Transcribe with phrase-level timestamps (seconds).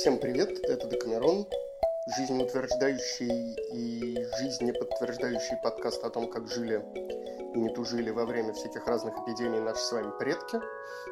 [0.00, 1.46] Всем привет, это Декамерон,
[2.16, 6.82] жизнеутверждающий и жизнеподтверждающий подкаст о том, как жили
[7.54, 10.58] и не тужили во время всяких разных эпидемий наши с вами предки,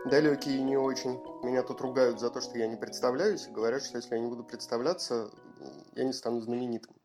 [0.06, 1.22] далекие и не очень.
[1.42, 4.28] Меня тут ругают за то, что я не представляюсь, и говорят, что если я не
[4.28, 5.28] буду представляться,
[5.94, 6.96] я не стану знаменитым.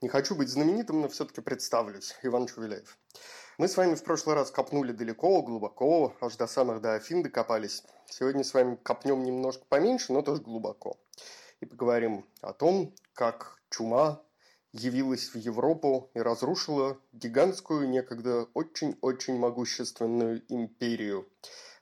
[0.00, 2.16] Не хочу быть знаменитым, но все-таки представлюсь.
[2.24, 2.98] Иван Чувеляев.
[3.58, 7.82] Мы с вами в прошлый раз копнули далеко, глубоко, аж до самых до Афин докопались.
[8.06, 10.96] Сегодня с вами копнем немножко поменьше, но тоже глубоко.
[11.58, 14.22] И поговорим о том, как чума
[14.70, 21.28] явилась в Европу и разрушила гигантскую, некогда очень-очень могущественную империю,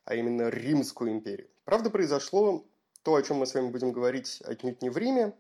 [0.07, 1.51] а именно Римскую империю.
[1.67, 2.65] Правда, произошло
[3.03, 5.35] то, о чем мы с вами будем говорить отнюдь не в Риме,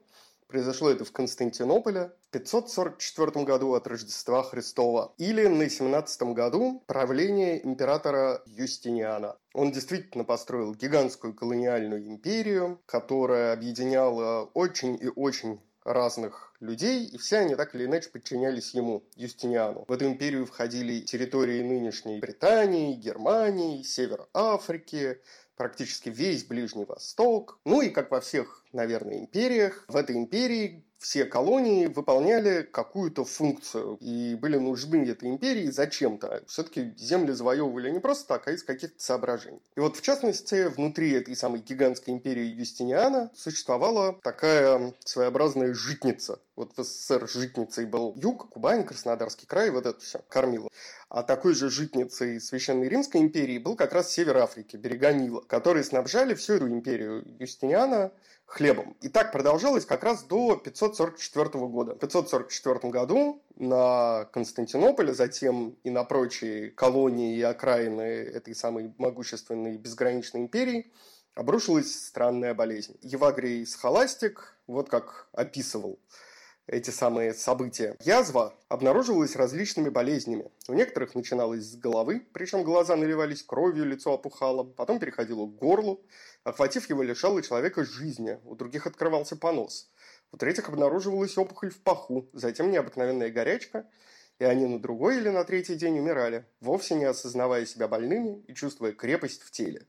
[0.48, 7.64] Произошло это в Константинополе в 544 году от Рождества Христова или на 17 году правления
[7.64, 9.36] императора Юстиниана.
[9.54, 17.38] Он действительно построил гигантскую колониальную империю, которая объединяла очень и очень разных людей, и все
[17.38, 19.84] они так или иначе подчинялись ему, Юстиниану.
[19.86, 25.20] В эту империю входили территории нынешней Британии, Германии, Север Африки,
[25.56, 27.58] практически весь Ближний Восток.
[27.64, 33.96] Ну и, как во всех, наверное, империях, в этой империи все колонии выполняли какую-то функцию
[34.00, 36.42] и были нужны этой империи зачем-то.
[36.48, 39.62] Все-таки земли завоевывали не просто так, а из каких-то соображений.
[39.76, 46.40] И вот, в частности, внутри этой самой гигантской империи Юстиниана существовала такая своеобразная житница.
[46.56, 50.68] Вот в СССР житницей был юг, Кубань, Краснодарский край, вот это все кормило.
[51.08, 55.84] А такой же житницей Священной Римской империи был как раз север Африки, берега Нила, которые
[55.84, 58.10] снабжали всю эту империю Юстиниана
[58.46, 58.96] хлебом.
[59.00, 60.56] И так продолжалось как раз до
[60.96, 61.94] 544 года.
[61.94, 69.76] В 544 году на Константинополе, затем и на прочие колонии и окраины этой самой могущественной
[69.76, 70.90] безграничной империи
[71.34, 72.96] обрушилась странная болезнь.
[73.02, 75.98] Евагрий Схоластик вот как описывал
[76.66, 77.96] эти самые события.
[78.00, 80.50] Язва обнаруживалась различными болезнями.
[80.66, 86.00] У некоторых начиналась с головы, причем глаза наливались кровью, лицо опухало, потом переходило к горлу,
[86.42, 89.88] охватив его, лишало человека жизни, у других открывался понос.
[90.32, 93.86] У третьих обнаруживалась опухоль в паху, затем необыкновенная горячка,
[94.38, 98.54] и они на другой или на третий день умирали, вовсе не осознавая себя больными и
[98.54, 99.86] чувствуя крепость в теле.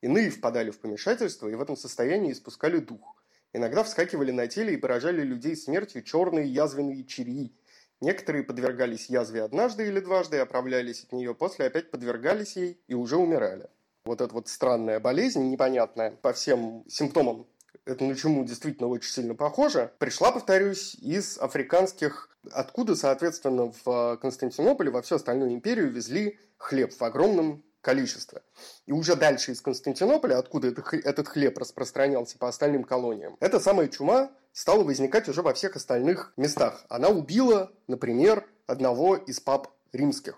[0.00, 3.16] Иные впадали в помешательство и в этом состоянии испускали дух.
[3.52, 7.56] Иногда вскакивали на теле и поражали людей смертью черные язвенные черии.
[8.00, 13.16] Некоторые подвергались язве однажды или дважды, оправлялись от нее, после опять подвергались ей и уже
[13.16, 13.68] умирали.
[14.04, 17.48] Вот эта вот странная болезнь, непонятная, по всем симптомам
[17.88, 24.90] это на чуму действительно очень сильно похоже, пришла, повторюсь, из африканских, откуда, соответственно, в Константинополе,
[24.90, 28.42] во всю остальную империю везли хлеб в огромном количество.
[28.84, 34.30] И уже дальше из Константинополя, откуда этот хлеб распространялся по остальным колониям, эта самая чума
[34.52, 36.84] стала возникать уже во всех остальных местах.
[36.90, 40.36] Она убила, например, одного из пап римских,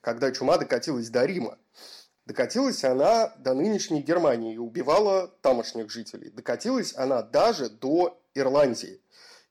[0.00, 1.58] когда чума докатилась до Рима.
[2.26, 6.30] Докатилась она до нынешней Германии и убивала тамошних жителей.
[6.30, 9.00] Докатилась она даже до Ирландии.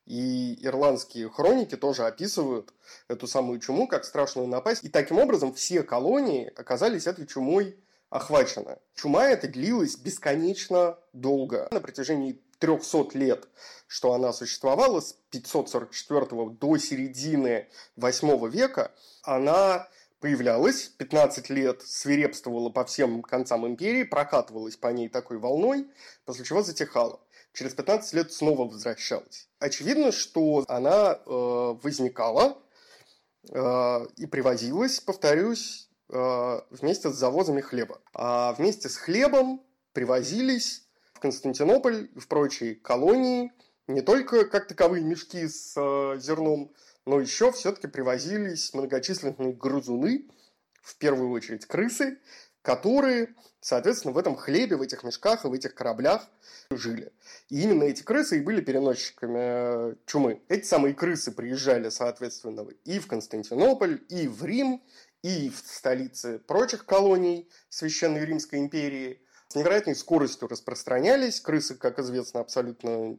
[0.06, 2.72] И ирландские хроники тоже описывают
[3.08, 4.82] эту самую чуму как страшную напасть.
[4.82, 7.78] И таким образом все колонии оказались этой чумой
[8.10, 8.78] охвачены.
[8.94, 11.68] Чума эта длилась бесконечно долго.
[11.70, 13.48] На протяжении 300 лет,
[13.86, 19.88] что она существовала, с 544 до середины 8 века, она
[20.22, 25.88] появлялась, 15 лет свирепствовала по всем концам империи, прокатывалась по ней такой волной,
[26.24, 27.20] после чего затихала
[27.52, 29.48] через 15 лет снова возвращалась.
[29.58, 32.58] Очевидно, что она э, возникала
[33.50, 38.00] э, и привозилась, повторюсь, э, вместе с завозами хлеба.
[38.14, 39.62] А вместе с хлебом
[39.92, 43.52] привозились в Константинополь и в прочие колонии
[43.88, 46.72] не только как таковые мешки с э, зерном,
[47.06, 50.28] но еще все-таки привозились многочисленные грызуны,
[50.82, 52.18] в первую очередь крысы,
[52.62, 56.28] которые, соответственно, в этом хлебе, в этих мешках и в этих кораблях
[56.70, 57.12] жили.
[57.48, 60.42] И именно эти крысы и были переносчиками э, чумы.
[60.48, 64.82] Эти самые крысы приезжали, соответственно, и в Константинополь, и в Рим,
[65.22, 69.20] и в столицы прочих колоний Священной Римской империи.
[69.48, 71.40] С невероятной скоростью распространялись.
[71.40, 73.18] Крысы, как известно, абсолютно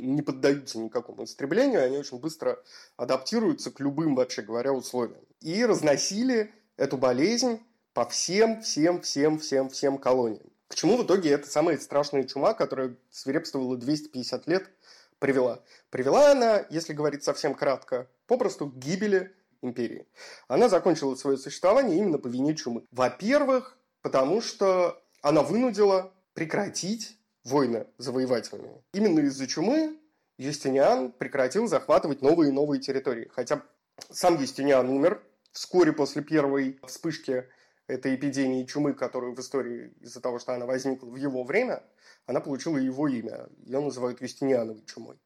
[0.00, 1.84] не поддаются никакому истреблению.
[1.84, 2.62] Они очень быстро
[2.96, 5.22] адаптируются к любым, вообще говоря, условиям.
[5.40, 7.60] И разносили эту болезнь
[7.92, 10.50] по всем, всем, всем, всем, всем колониям.
[10.68, 14.70] К чему в итоге эта самая страшная чума, которая свирепствовала 250 лет,
[15.18, 15.60] привела?
[15.90, 20.06] Привела она, если говорить совсем кратко, попросту к гибели империи.
[20.48, 22.84] Она закончила свое существование именно по вине чумы.
[22.92, 28.82] Во-первых, потому что она вынудила прекратить войны завоевательными.
[28.92, 29.98] Именно из-за чумы
[30.38, 33.28] Юстиниан прекратил захватывать новые и новые территории.
[33.32, 33.62] Хотя
[34.10, 35.22] сам Юстиниан умер
[35.52, 37.46] вскоре после первой вспышки
[37.86, 41.82] этой эпидемии чумы, которую в истории из-за того, что она возникла в его время,
[42.26, 43.48] она получила его имя.
[43.58, 45.20] Ее называют Юстиниановой чумой.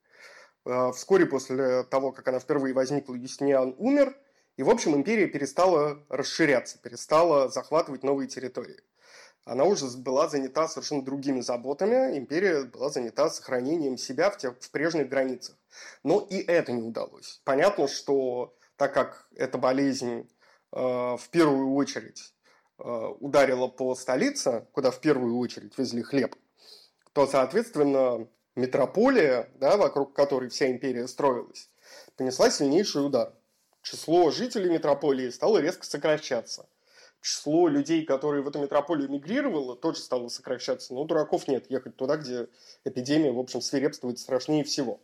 [0.64, 4.16] А, вскоре после того, как она впервые возникла, Юстиниан умер,
[4.56, 8.80] и, в общем, империя перестала расширяться, перестала захватывать новые территории.
[9.44, 12.16] Она уже была занята совершенно другими заботами.
[12.16, 15.56] Империя была занята сохранением себя в, тех, в прежних границах.
[16.02, 17.40] Но и это не удалось.
[17.44, 20.28] Понятно, что так как эта болезнь
[20.72, 22.34] э, в первую очередь
[22.78, 22.82] э,
[23.20, 26.34] ударила по столице, куда в первую очередь везли хлеб,
[27.12, 28.26] то, соответственно,
[28.56, 31.68] метрополия, да, вокруг которой вся империя строилась,
[32.16, 33.34] понесла сильнейший удар.
[33.82, 36.66] Число жителей метрополии стало резко сокращаться.
[37.24, 40.92] Число людей, которые в эту метрополию мигрировало, тоже стало сокращаться.
[40.92, 42.48] Но дураков нет ехать туда, где
[42.84, 45.00] эпидемия, в общем, свирепствует страшнее всего.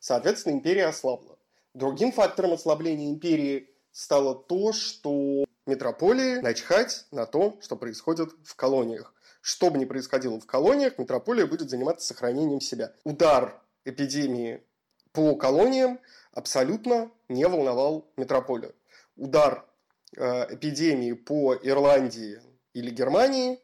[0.00, 1.38] Соответственно, империя ослабла.
[1.72, 9.14] Другим фактором ослабления империи стало то, что метрополии начхать на то, что происходит в колониях
[9.44, 12.92] что бы ни происходило в колониях, метрополия будет заниматься сохранением себя.
[13.02, 14.62] Удар эпидемии
[15.10, 15.98] по колониям
[16.32, 18.72] абсолютно не волновал метрополию.
[19.16, 19.66] Удар
[20.14, 22.40] эпидемии по Ирландии
[22.74, 23.58] или Германии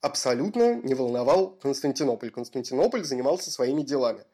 [0.00, 2.30] абсолютно не волновал Константинополь.
[2.30, 4.24] Константинополь занимался своими делами.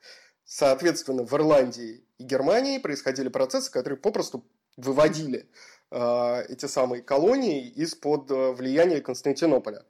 [0.44, 4.44] Соответственно, в Ирландии и Германии происходили процессы, которые попросту
[4.76, 5.49] выводили
[5.90, 9.84] э, эти самые колонии из-под э, влияния Константинополя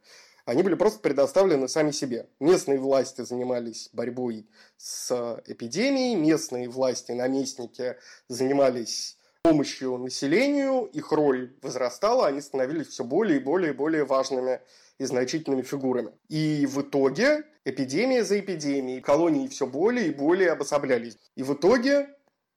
[0.48, 2.26] они были просто предоставлены сами себе.
[2.40, 4.46] Местные власти занимались борьбой
[4.78, 7.96] с эпидемией, местные власти, наместники
[8.28, 9.17] занимались
[9.48, 14.60] помощью населению, их роль возрастала, они становились все более и более и более важными
[14.98, 16.10] и значительными фигурами.
[16.28, 21.16] И в итоге эпидемия за эпидемией, колонии все более и более обособлялись.
[21.34, 22.08] И в итоге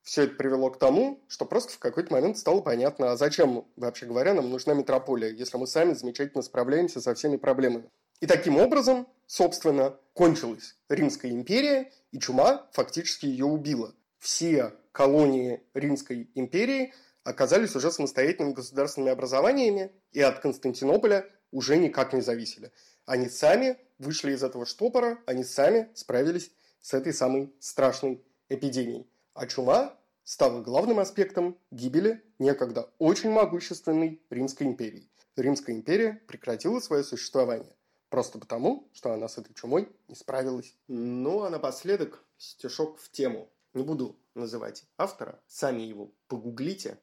[0.03, 4.05] все это привело к тому, что просто в какой-то момент стало понятно, а зачем, вообще
[4.05, 7.89] говоря, нам нужна метрополия, если мы сами замечательно справляемся со всеми проблемами.
[8.19, 13.93] И таким образом, собственно, кончилась Римская империя, и чума фактически ее убила.
[14.19, 16.93] Все колонии Римской империи
[17.23, 22.71] оказались уже самостоятельными государственными образованиями и от Константинополя уже никак не зависели.
[23.05, 26.51] Они сами вышли из этого штопора, они сами справились
[26.81, 29.07] с этой самой страшной эпидемией.
[29.33, 35.09] А чума стала главным аспектом гибели некогда очень могущественной Римской империи.
[35.35, 37.75] Римская империя прекратила свое существование.
[38.09, 40.75] Просто потому, что она с этой чумой не справилась.
[40.87, 43.49] Ну а напоследок стишок в тему.
[43.73, 47.01] Не буду называть автора, сами его погуглите,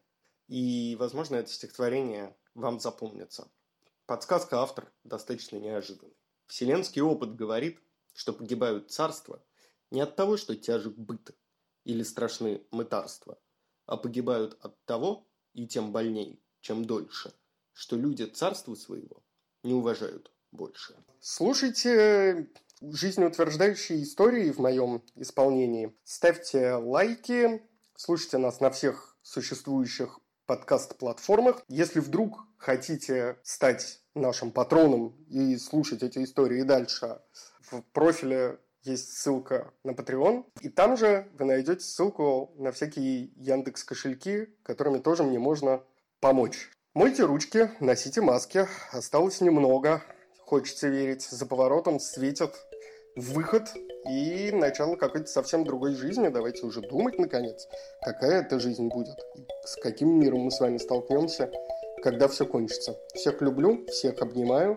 [0.48, 3.50] и, возможно, это стихотворение вам запомнится.
[4.06, 6.14] Подсказка автор достаточно неожиданная.
[6.46, 7.80] Вселенский опыт говорит,
[8.14, 9.42] что погибают царства
[9.90, 11.36] не от того, что тяжек быт,
[11.84, 13.38] или страшны мытарства,
[13.86, 17.32] а погибают от того, и тем больней, чем дольше,
[17.72, 19.22] что люди царства своего
[19.62, 20.96] не уважают больше.
[21.20, 25.94] Слушайте жизнеутверждающие истории в моем исполнении.
[26.04, 27.62] Ставьте лайки,
[27.96, 31.62] слушайте нас на всех существующих подкаст-платформах.
[31.68, 37.20] Если вдруг хотите стать нашим патроном и слушать эти истории дальше,
[37.60, 43.84] в профиле есть ссылка на Patreon, и там же вы найдете ссылку на всякие Яндекс
[43.84, 45.82] кошельки, которыми тоже мне можно
[46.20, 46.70] помочь.
[46.94, 50.02] Мойте ручки, носите маски, осталось немного,
[50.38, 52.54] хочется верить, за поворотом светит
[53.20, 53.64] выход
[54.08, 56.28] и начало какой-то совсем другой жизни.
[56.28, 57.68] Давайте уже думать, наконец,
[58.00, 59.18] какая эта жизнь будет,
[59.64, 61.50] с каким миром мы с вами столкнемся,
[62.02, 62.96] когда все кончится.
[63.14, 64.76] Всех люблю, всех обнимаю.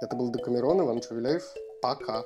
[0.00, 1.44] Это был Декамерон, Иван Чувеляев.
[1.80, 2.24] Пока.